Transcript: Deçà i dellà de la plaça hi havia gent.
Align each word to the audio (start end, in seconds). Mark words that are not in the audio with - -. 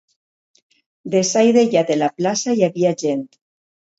Deçà 1.15 1.43
i 1.49 1.53
dellà 1.59 1.83
de 1.91 1.97
la 1.99 2.09
plaça 2.21 2.57
hi 2.61 2.65
havia 2.69 2.97
gent. 3.05 3.23